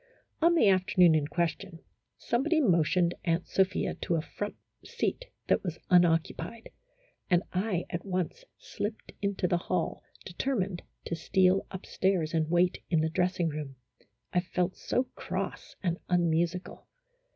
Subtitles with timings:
[0.41, 1.77] On the afternoon in question,
[2.17, 6.71] somebody motioned Aunt Sophia to a front seat that was unoccupied,
[7.29, 12.81] and I at once slipped into the hall, determined to steal up stairs and wait
[12.89, 13.75] in the dressing room,
[14.33, 16.87] I felt so cross and unmusical.